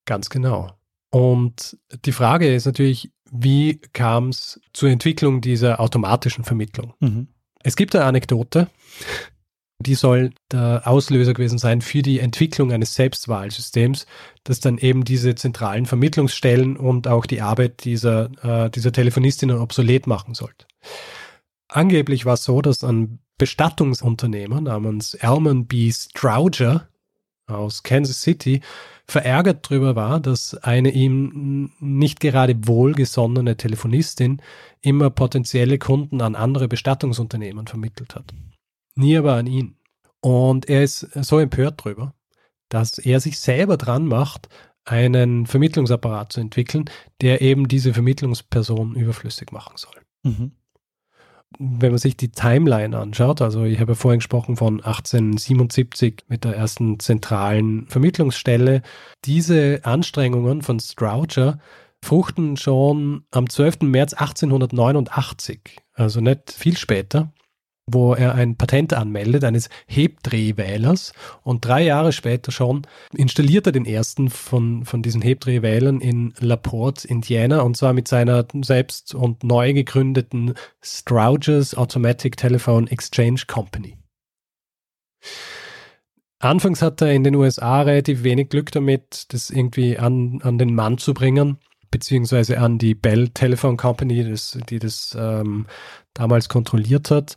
[0.05, 0.73] Ganz genau.
[1.11, 6.95] Und die Frage ist natürlich, wie kam es zur Entwicklung dieser automatischen Vermittlung?
[7.01, 7.29] Mhm.
[7.63, 8.69] Es gibt eine Anekdote,
[9.83, 14.07] die soll der Auslöser gewesen sein für die Entwicklung eines Selbstwahlsystems,
[14.45, 20.07] das dann eben diese zentralen Vermittlungsstellen und auch die Arbeit dieser, äh, dieser Telefonistinnen obsolet
[20.07, 20.67] machen sollte.
[21.69, 25.91] Angeblich war es so, dass ein Bestattungsunternehmer namens Elman B.
[25.91, 26.89] Strouger
[27.47, 28.61] aus Kansas City
[29.07, 34.41] verärgert darüber war, dass eine ihm nicht gerade wohlgesonnene Telefonistin
[34.81, 38.33] immer potenzielle Kunden an andere Bestattungsunternehmen vermittelt hat
[38.95, 39.77] nie aber an ihn.
[40.21, 42.15] Und er ist so empört drüber,
[42.69, 44.49] dass er sich selber dran macht,
[44.85, 46.87] einen Vermittlungsapparat zu entwickeln,
[47.21, 49.95] der eben diese Vermittlungsperson überflüssig machen soll.
[50.23, 50.53] Mhm.
[51.59, 56.45] Wenn man sich die Timeline anschaut, also ich habe ja vorhin gesprochen von 1877 mit
[56.45, 58.83] der ersten zentralen Vermittlungsstelle,
[59.25, 61.59] diese Anstrengungen von Stroucher
[62.03, 63.83] fruchten schon am 12.
[63.83, 67.33] März 1889, also nicht viel später
[67.93, 71.13] wo er ein Patent anmeldet, eines Hebdrehwählers.
[71.43, 77.07] Und drei Jahre später schon installiert er den ersten von, von diesen Hebdrehwählern in LaPorte,
[77.09, 83.97] Indiana, und zwar mit seiner selbst und neu gegründeten Strouger's Automatic Telephone Exchange Company.
[86.39, 90.75] Anfangs hat er in den USA relativ wenig Glück damit, das irgendwie an, an den
[90.75, 91.59] Mann zu bringen,
[91.93, 95.67] beziehungsweise an die Bell Telephone Company, das, die das ähm,
[96.15, 97.37] damals kontrolliert hat.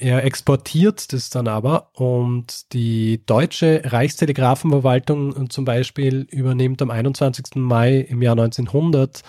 [0.00, 7.56] Er exportiert das dann aber und die deutsche Reichstelegrafenverwaltung zum Beispiel übernimmt am 21.
[7.56, 9.22] Mai im Jahr 1900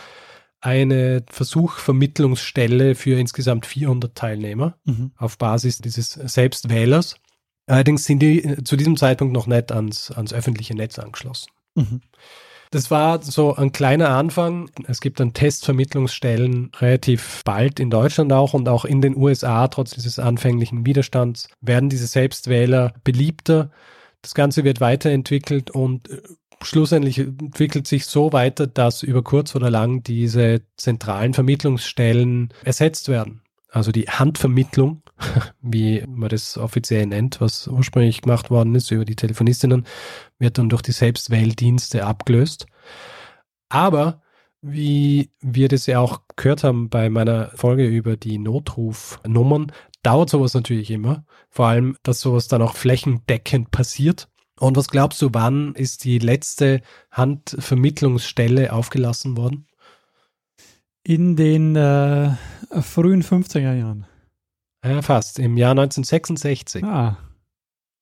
[0.61, 5.11] eine Versuchvermittlungsstelle für insgesamt 400 Teilnehmer mhm.
[5.17, 7.15] auf Basis dieses Selbstwählers.
[7.65, 11.49] Allerdings sind die zu diesem Zeitpunkt noch nicht ans, ans öffentliche Netz angeschlossen.
[11.73, 12.01] Mhm.
[12.71, 14.69] Das war so ein kleiner Anfang.
[14.87, 19.91] Es gibt dann Testvermittlungsstellen relativ bald in Deutschland auch und auch in den USA, trotz
[19.91, 23.71] dieses anfänglichen Widerstands, werden diese Selbstwähler beliebter.
[24.21, 26.21] Das Ganze wird weiterentwickelt und äh,
[26.61, 33.41] schlussendlich entwickelt sich so weiter, dass über kurz oder lang diese zentralen Vermittlungsstellen ersetzt werden.
[33.71, 35.03] Also die Handvermittlung,
[35.61, 39.85] wie man das offiziell nennt, was ursprünglich gemacht worden ist über die Telefonistinnen,
[40.39, 42.65] wird dann durch die Selbstwähldienste abgelöst.
[43.69, 44.21] Aber
[44.61, 49.71] wie wir das ja auch gehört haben bei meiner Folge über die Notrufnummern,
[50.03, 51.23] dauert sowas natürlich immer.
[51.49, 54.27] Vor allem, dass sowas dann auch flächendeckend passiert.
[54.59, 59.68] Und was glaubst du, wann ist die letzte Handvermittlungsstelle aufgelassen worden?
[61.03, 62.31] In den äh,
[62.81, 64.05] frühen 50er Jahren.
[64.85, 65.39] Ja, fast.
[65.39, 66.83] Im Jahr 1966.
[66.83, 67.17] Ah.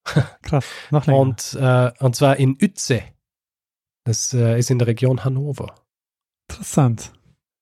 [0.41, 1.19] Krass, noch länger.
[1.19, 3.03] Und, äh, und zwar in Uetze.
[4.05, 5.75] Das äh, ist in der Region Hannover.
[6.49, 7.11] Interessant.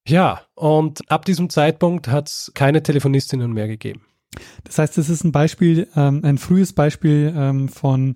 [0.07, 4.05] Ja, und ab diesem Zeitpunkt hat es keine Telefonistinnen mehr gegeben.
[4.63, 8.15] Das heißt, das ist ein Beispiel, ähm, ein frühes Beispiel ähm, von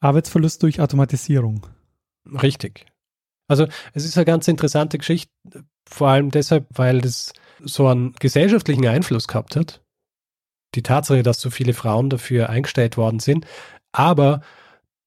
[0.00, 1.66] Arbeitsverlust durch Automatisierung.
[2.26, 2.86] Richtig.
[3.48, 5.30] Also es ist eine ganz interessante Geschichte,
[5.88, 9.82] vor allem deshalb, weil das so einen gesellschaftlichen Einfluss gehabt hat.
[10.74, 13.46] Die Tatsache, dass so viele Frauen dafür eingestellt worden sind,
[13.92, 14.40] aber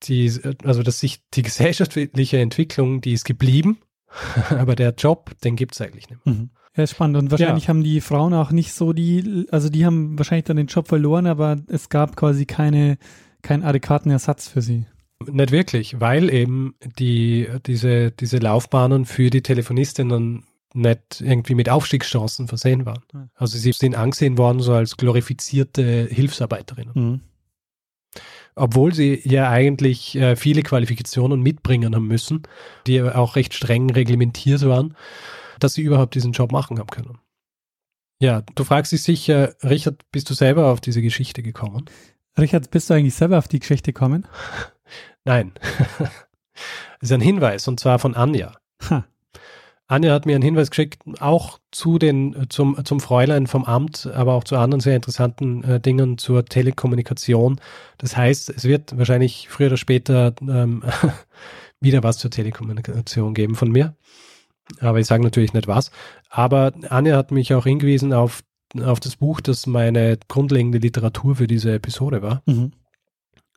[0.04, 0.32] die,
[0.64, 3.80] also dass sich die gesellschaftliche Entwicklung, die ist geblieben,
[4.50, 6.36] aber der Job, den gibt es eigentlich nicht mehr.
[6.36, 6.50] Mhm.
[6.76, 7.18] Ja, spannend.
[7.18, 7.70] Und wahrscheinlich ja.
[7.70, 11.26] haben die Frauen auch nicht so die, also die haben wahrscheinlich dann den Job verloren,
[11.26, 12.98] aber es gab quasi keine,
[13.42, 14.86] keinen adäquaten Ersatz für sie.
[15.26, 20.44] Nicht wirklich, weil eben die, diese, diese Laufbahnen für die Telefonistinnen
[20.76, 23.04] nicht irgendwie mit Aufstiegschancen versehen waren.
[23.36, 26.94] Also sie sind angesehen worden so als glorifizierte Hilfsarbeiterinnen.
[26.94, 27.22] Mhm.
[28.56, 32.44] Obwohl sie ja eigentlich äh, viele Qualifikationen mitbringen haben müssen,
[32.88, 34.96] die auch recht streng reglementiert waren,
[35.60, 37.18] dass sie überhaupt diesen Job machen haben können.
[38.20, 41.86] Ja, du fragst dich sicher, Richard, bist du selber auf diese Geschichte gekommen?
[42.38, 44.28] Richard, bist du eigentlich selber auf die Geschichte gekommen?
[45.26, 45.54] Nein.
[47.02, 48.54] Das ist ein Hinweis und zwar von Anja.
[48.90, 49.06] Ha.
[49.88, 54.34] Anja hat mir einen Hinweis geschickt, auch zu den, zum, zum Fräulein vom Amt, aber
[54.34, 57.62] auch zu anderen sehr interessanten äh, Dingen zur Telekommunikation.
[58.00, 60.84] Das heißt, es wird wahrscheinlich früher oder später ähm,
[61.80, 63.96] wieder was zur Telekommunikation geben von mir.
[64.80, 65.92] Aber ich sage natürlich nicht was.
[66.30, 68.44] Aber Anja hat mich auch hingewiesen auf,
[68.82, 72.42] auf das Buch, das meine grundlegende Literatur für diese Episode war.
[72.48, 72.72] Mhm.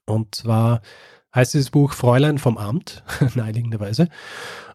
[0.05, 0.83] Und zwar
[1.35, 3.03] heißt dieses Buch Fräulein vom Amt,
[3.35, 4.09] naheliegenderweise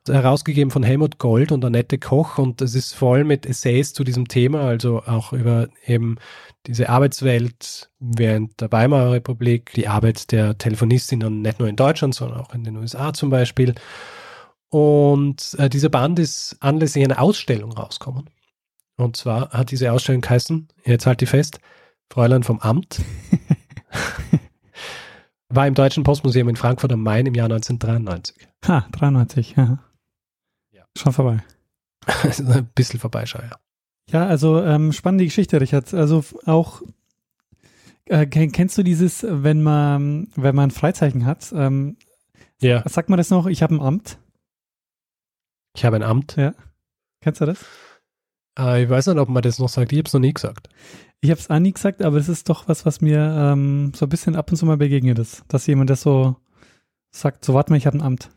[0.08, 4.28] herausgegeben von Helmut Gold und Annette Koch und es ist voll mit Essays zu diesem
[4.28, 6.18] Thema, also auch über eben
[6.68, 12.42] diese Arbeitswelt während der Weimarer Republik, die Arbeit der Telefonistinnen nicht nur in Deutschland, sondern
[12.42, 13.76] auch in den USA zum Beispiel.
[14.70, 18.30] Und äh, dieser Band ist anlässlich einer Ausstellung rausgekommen.
[18.98, 21.60] Und zwar hat diese Ausstellung geheißen, jetzt halt die fest,
[22.10, 23.02] Fräulein vom Amt.
[25.56, 28.48] War im Deutschen Postmuseum in Frankfurt am Main im Jahr 1993.
[28.66, 29.80] Ha, 93, ja.
[30.98, 31.44] Schon vorbei.
[32.24, 33.58] ein bisschen vorbei, schon, ja.
[34.10, 35.94] Ja, also ähm, spannende Geschichte, Richard.
[35.94, 36.82] Also auch
[38.06, 41.54] äh, kennst du dieses, wenn man, wenn man Freizeichen hat?
[41.56, 41.98] Ähm,
[42.60, 42.88] ja.
[42.88, 43.48] Sagt man das noch?
[43.48, 44.18] Ich habe ein Amt.
[45.76, 46.36] Ich habe ein Amt.
[46.36, 46.54] Ja.
[47.22, 47.64] Kennst du das?
[48.60, 49.92] Äh, ich weiß nicht, ob man das noch sagt.
[49.94, 50.70] Ich habe es noch nie gesagt.
[51.24, 54.06] Ich habe es auch nie gesagt, aber es ist doch was, was mir ähm, so
[54.06, 56.36] ein bisschen ab und zu mal begegnet ist, dass jemand das so
[57.12, 57.46] sagt.
[57.46, 58.30] So, warte mal, ich habe ein Amt.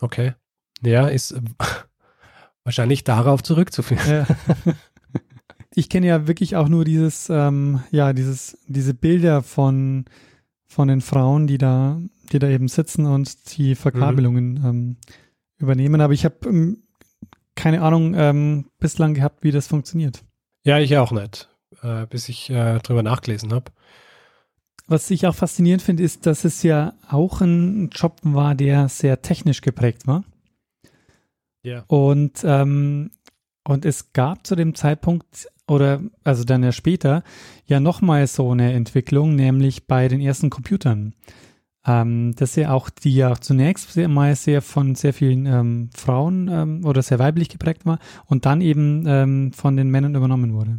[0.00, 0.32] Okay.
[0.80, 1.42] Ja, ist äh,
[2.64, 4.08] wahrscheinlich darauf zurückzuführen.
[4.08, 4.26] Ja.
[5.72, 10.04] Ich kenne ja wirklich auch nur dieses, ähm, ja, dieses, diese Bilder von,
[10.66, 12.00] von den Frauen, die da,
[12.32, 14.66] die da eben sitzen und die Verkabelungen mhm.
[14.66, 14.96] ähm,
[15.58, 16.00] übernehmen.
[16.00, 16.82] Aber ich habe ähm,
[17.54, 20.24] keine Ahnung ähm, bislang gehabt, wie das funktioniert.
[20.64, 21.48] Ja, ich auch nicht,
[21.82, 23.72] äh, bis ich äh, drüber nachgelesen habe.
[24.86, 29.22] Was ich auch faszinierend finde, ist, dass es ja auch ein Job war, der sehr
[29.22, 30.24] technisch geprägt war.
[31.62, 31.84] Ja.
[31.86, 33.12] Und, ähm,
[33.62, 37.22] und es gab zu dem Zeitpunkt oder also dann ja später
[37.66, 41.14] ja nochmal so eine Entwicklung, nämlich bei den ersten Computern.
[41.86, 46.48] Ähm, dass ja auch, die ja zunächst sehr, mal sehr von sehr vielen ähm, Frauen
[46.48, 50.78] ähm, oder sehr weiblich geprägt war und dann eben ähm, von den Männern übernommen wurde.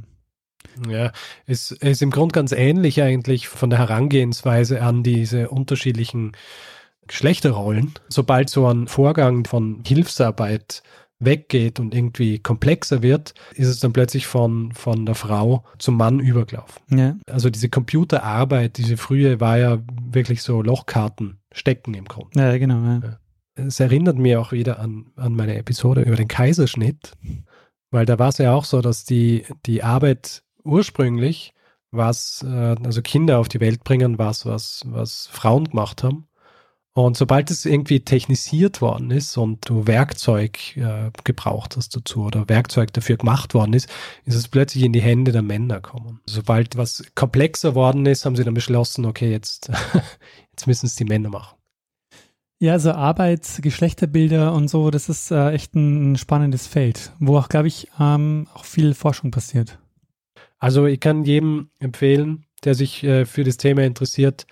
[0.90, 1.12] Ja,
[1.46, 6.34] es ist im Grunde ganz ähnlich eigentlich von der Herangehensweise an diese unterschiedlichen
[7.08, 7.94] Geschlechterrollen.
[8.10, 10.82] Sobald so ein Vorgang von Hilfsarbeit
[11.20, 16.20] weggeht und irgendwie komplexer wird, ist es dann plötzlich von, von der Frau zum Mann
[16.20, 16.98] übergelaufen.
[16.98, 17.16] Ja.
[17.28, 22.40] Also diese Computerarbeit, diese frühe war ja wirklich so Lochkarten stecken im Grunde.
[22.40, 22.84] Ja, genau.
[22.84, 23.20] Ja.
[23.56, 27.14] Es erinnert mich auch wieder an, an meine Episode über den Kaiserschnitt,
[27.92, 31.54] weil da war es ja auch so, dass die, die Arbeit ursprünglich
[31.92, 36.28] was, äh, also Kinder auf die Welt bringen, was, was, was Frauen gemacht haben.
[36.94, 42.50] Und sobald es irgendwie technisiert worden ist und du Werkzeug äh, gebraucht hast dazu oder
[42.50, 43.90] Werkzeug dafür gemacht worden ist,
[44.26, 46.20] ist es plötzlich in die Hände der Männer gekommen.
[46.26, 49.72] Sobald was komplexer worden ist, haben sie dann beschlossen, okay, jetzt,
[50.52, 51.58] jetzt müssen es die Männer machen.
[52.60, 57.50] Ja, also Arbeit, Geschlechterbilder und so, das ist äh, echt ein, spannendes Feld, wo auch,
[57.50, 59.80] glaube ich, ähm, auch viel Forschung passiert.
[60.62, 64.46] Also ich kann jedem empfehlen, der sich äh, für das Thema interessiert,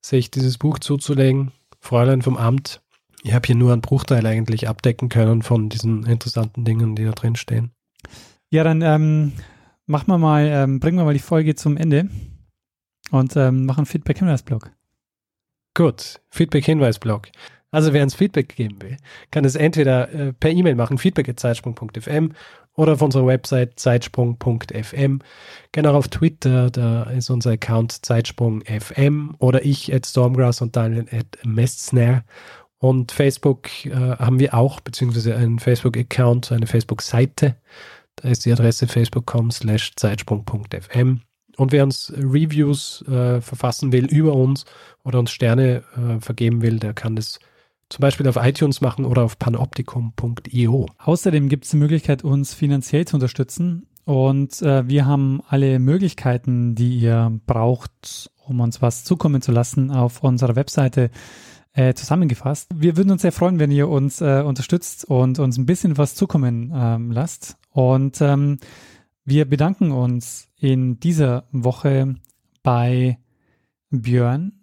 [0.00, 2.80] sich dieses Buch zuzulegen Fräulein vom Amt.
[3.24, 7.10] Ich habe hier nur einen Bruchteil eigentlich abdecken können von diesen interessanten Dingen, die da
[7.10, 7.72] drin stehen.
[8.50, 9.32] Ja, dann ähm,
[9.86, 12.08] machen wir mal, ähm, bringen wir mal die Folge zum Ende
[13.10, 14.70] und ähm, machen Feedback-Hinweis-Blog.
[15.74, 17.28] Gut, Feedback-Hinweis-Blog.
[17.70, 18.96] Also wer uns Feedback geben will,
[19.30, 22.32] kann es entweder äh, per E-Mail machen, feedback.zeitsprung.fm
[22.74, 25.18] oder auf unserer Website zeitsprung.fm.
[25.72, 31.06] Gerne auch auf Twitter, da ist unser Account zeitsprung.fm oder ich at Stormgrass und Daniel
[31.12, 32.24] at Mestsnare.
[32.78, 37.56] Und Facebook äh, haben wir auch, beziehungsweise einen Facebook-Account, eine Facebook-Seite.
[38.16, 41.20] Da ist die Adresse facebook.com slash zeitsprung.fm.
[41.56, 44.64] Und wer uns Reviews äh, verfassen will über uns
[45.02, 47.40] oder uns Sterne äh, vergeben will, der kann das
[47.88, 50.86] zum Beispiel auf iTunes machen oder auf panoptikum.io.
[50.98, 53.86] Außerdem gibt es die Möglichkeit, uns finanziell zu unterstützen.
[54.04, 59.90] Und äh, wir haben alle Möglichkeiten, die ihr braucht, um uns was zukommen zu lassen,
[59.90, 61.10] auf unserer Webseite
[61.74, 62.70] äh, zusammengefasst.
[62.74, 66.14] Wir würden uns sehr freuen, wenn ihr uns äh, unterstützt und uns ein bisschen was
[66.14, 67.56] zukommen ähm, lasst.
[67.70, 68.58] Und ähm,
[69.24, 72.16] wir bedanken uns in dieser Woche
[72.62, 73.18] bei
[73.90, 74.57] Björn,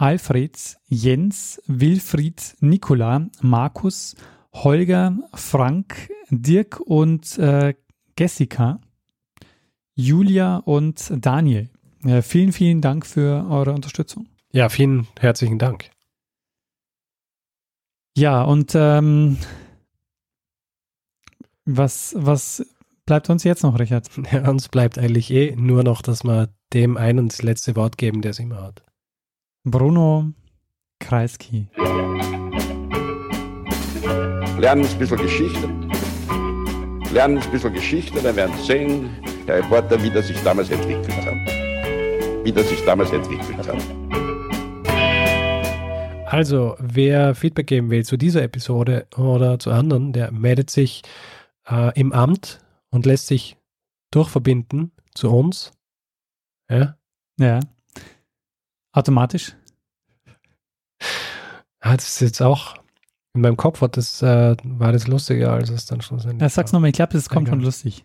[0.00, 0.56] Alfred,
[0.88, 4.16] Jens, Wilfried, Nikola, Markus,
[4.54, 7.74] Holger, Frank, Dirk und äh,
[8.18, 8.80] Jessica,
[9.94, 11.68] Julia und Daniel.
[12.02, 14.26] Äh, vielen, vielen Dank für eure Unterstützung.
[14.52, 15.90] Ja, vielen herzlichen Dank.
[18.16, 19.36] Ja, und ähm,
[21.66, 22.66] was, was
[23.04, 24.08] bleibt uns jetzt noch, Richard?
[24.32, 28.22] Ja, uns bleibt eigentlich eh nur noch, dass wir dem einen das letzte Wort geben,
[28.22, 28.82] der es immer hat.
[29.64, 30.32] Bruno
[31.00, 31.68] Kreisky.
[34.58, 35.68] Lernen ein bisschen Geschichte.
[37.12, 39.10] Lernen ein bisschen Geschichte, dann werden Sie sehen,
[39.44, 41.34] Herr Reporter, wie das sich damals entwickelt hat.
[42.44, 43.76] Wie das sich damals entwickelt hat.
[46.24, 51.02] Also, wer Feedback geben will zu dieser Episode oder zu anderen, der meldet sich
[51.68, 53.58] äh, im Amt und lässt sich
[54.10, 55.72] durchverbinden zu uns.
[56.70, 56.96] Ja.
[57.38, 57.60] Ja.
[58.92, 59.54] Automatisch.
[61.80, 62.74] Das ist jetzt auch
[63.32, 66.72] in meinem Kopf hat das, äh, war das lustiger, als es dann schlussendlich Ja, sag's
[66.72, 66.78] war.
[66.78, 67.58] nochmal, ich glaube, das kommt Egal.
[67.58, 68.04] schon lustig.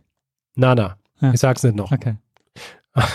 [0.56, 1.34] Na, na, Ja.
[1.34, 1.92] ich sag's nicht noch.
[1.92, 2.18] Okay.